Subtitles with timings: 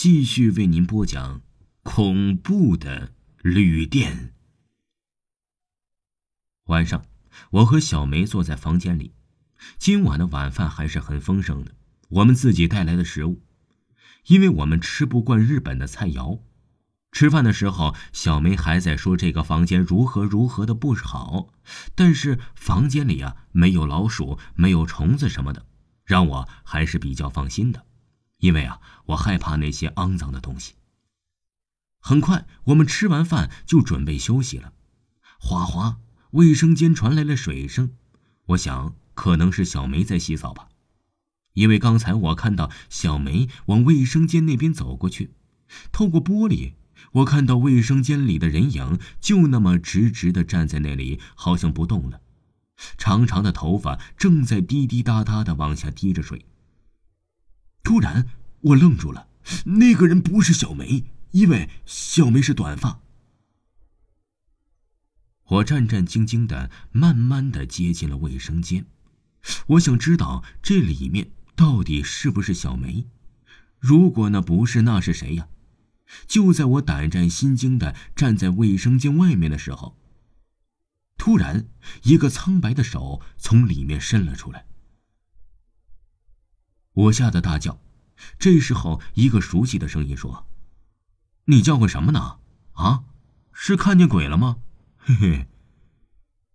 [0.00, 1.42] 继续为您播讲
[1.82, 3.10] 恐怖的
[3.42, 4.32] 旅店。
[6.66, 7.04] 晚上，
[7.50, 9.12] 我和小梅坐在房间里，
[9.76, 11.74] 今晚的晚饭还是很丰盛的，
[12.10, 13.42] 我们自己带来的食物，
[14.28, 16.42] 因为我们吃不惯日本的菜肴。
[17.10, 21.48] 吃饭的时候，小梅还在说这个房间如何如何的不好，
[21.96, 25.66] 但是房间里啊没有老鼠，没有虫子什么的，
[26.04, 27.84] 让我还是比较放心的。
[28.38, 30.74] 因为啊，我害怕那些肮脏的东西。
[32.00, 34.72] 很快，我们吃完饭就准备休息了。
[35.40, 35.98] 哗哗，
[36.30, 37.92] 卫生间传来了水声，
[38.46, 40.68] 我想可能是小梅在洗澡吧，
[41.54, 45.32] 因为刚才我看到小梅往卫生间那边走过去。
[45.92, 46.74] 透过玻璃，
[47.12, 52.20] 我看到卫生间里的人影就那么直直的站在那里，好像不动了。
[52.96, 56.46] 长长的头发正在滴滴答答的往下滴着水。
[57.82, 58.26] 突然，
[58.60, 59.28] 我愣住了。
[59.64, 63.00] 那个人不是小梅，因为小梅是短发。
[65.44, 68.84] 我战战兢兢的，慢慢的接近了卫生间。
[69.68, 73.06] 我想知道这里面到底是不是小梅。
[73.78, 75.48] 如果那不是，那是谁呀？
[76.26, 79.96] 就在我胆战心惊的站在卫生间外面的时候，
[81.16, 81.68] 突然，
[82.02, 84.66] 一个苍白的手从里面伸了出来。
[86.98, 87.80] 我吓得大叫，
[88.40, 90.48] 这时候一个熟悉的声音说
[91.46, 92.40] ：“你叫唤什么呢？
[92.72, 93.04] 啊，
[93.52, 94.56] 是看见鬼了吗？”
[94.98, 95.46] 嘿嘿，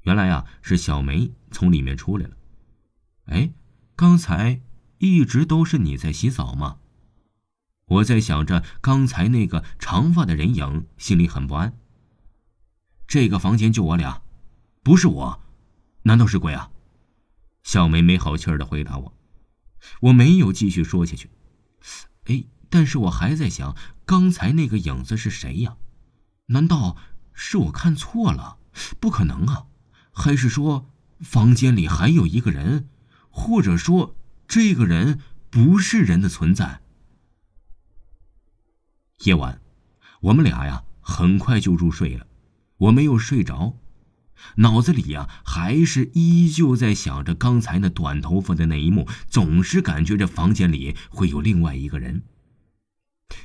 [0.00, 2.36] 原来呀是小梅从里面出来了。
[3.26, 3.52] 哎，
[3.94, 4.62] 刚才
[4.96, 6.78] 一直都是你在洗澡吗？
[7.84, 11.76] 我在想着刚才那个长发的人影，心里很不安。
[13.06, 14.22] 这个房间就我俩，
[14.82, 15.42] 不是我，
[16.04, 16.70] 难道是鬼啊？
[17.62, 19.19] 小梅没好气儿的回答我。
[20.00, 21.30] 我没有继续说下去，
[22.24, 25.76] 哎，但是我还在想，刚才那个影子是谁呀？
[26.46, 26.96] 难道
[27.32, 28.58] 是我看错了？
[28.98, 29.66] 不可能啊！
[30.12, 30.90] 还是说
[31.20, 32.88] 房间里还有一个人，
[33.30, 34.16] 或者说
[34.46, 36.80] 这个人不是人的存在？
[39.24, 39.60] 夜晚，
[40.20, 42.26] 我们俩呀，很快就入睡了，
[42.76, 43.76] 我没有睡着。
[44.56, 52.22] 脑子里呀，还是依旧在想着刚才那短头发的那一幕，总是感觉这房间里会有另外一个人。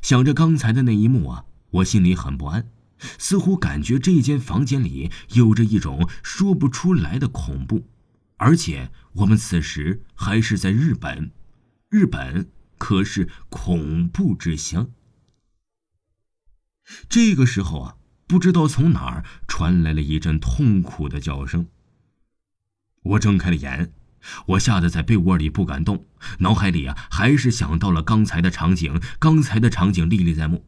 [0.00, 2.70] 想着刚才的那一幕啊，我心里很不安，
[3.18, 7.86] 似乎感觉这间房间里有着一种说不出来的恐怖。
[8.36, 11.30] 而且我们此时还是在日本，
[11.90, 14.90] 日本可是恐怖之乡。
[17.08, 17.96] 这个时候啊。
[18.26, 21.66] 不知道从哪儿传来了一阵痛苦的叫声。
[23.02, 23.92] 我睁开了眼，
[24.46, 26.06] 我吓得在被窝里不敢动，
[26.38, 30.66] 脑海里啊还是想到了刚才的场景，刚才的场景历历在目。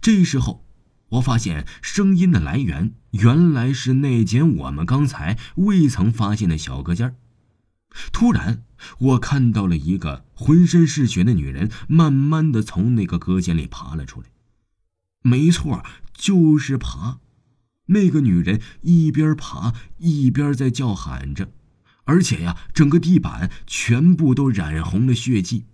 [0.00, 0.66] 这时候，
[1.10, 7.16] 我发现声音的来源原来是那间我们刚才未曾发现的小隔间。
[8.12, 8.64] 突然，
[8.98, 14.26] 我看到了一个浑身是血的女人，慢慢的从那个隔间里爬了出来。
[15.22, 15.84] 没错。
[16.18, 17.20] 就是爬，
[17.86, 21.52] 那个女人一边爬一边在叫喊着，
[22.04, 25.64] 而且呀，整个地板全部都染红了血迹，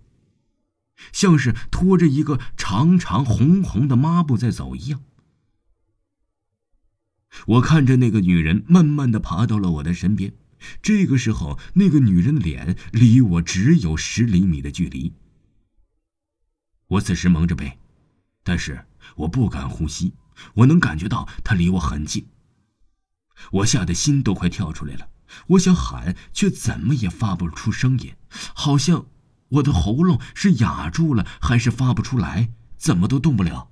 [1.11, 5.01] 像是拖着一个长长红红的抹布在走一样。
[7.47, 10.31] 我看着那个女人慢慢的爬到了我的身边，
[10.81, 15.11] 这个时候，那个女人的脸离我只有十厘米的距离。
[16.87, 17.79] 我此时蒙着背，
[18.43, 18.85] 但是
[19.15, 20.13] 我不敢呼吸。
[20.55, 22.27] 我能感觉到他离我很近，
[23.51, 25.09] 我吓得心都快跳出来了。
[25.47, 28.13] 我想喊，却怎么也发不出声音，
[28.53, 29.07] 好像
[29.49, 33.69] 我的喉咙是哑住了，还是发不出来，怎么都动不了。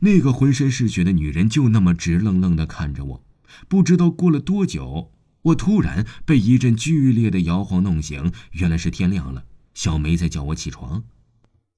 [0.00, 3.24] 那个浑身是血的女人就那么直愣愣的看着我。
[3.68, 11.04] 不知道过了多久，我突然被一阵剧烈的摇晃弄醒，原来是天亮了，小梅在叫我起床。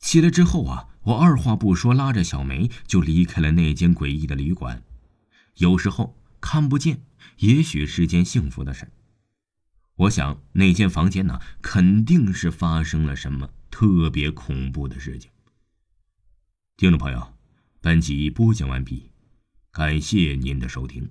[0.01, 4.83] 起来之后啊，我二话不说，拉着小梅就离开了那间诡异的旅馆。
[5.57, 7.03] 有时候看不见，
[7.39, 8.91] 也许是件幸福的事。
[9.97, 15.31] 我想那间房间呢，肯定是发生了什么特别恐怖的事情。
[16.77, 17.35] 听众朋友，
[17.81, 19.11] 本集播讲完毕，
[19.73, 21.11] 感谢您的收听。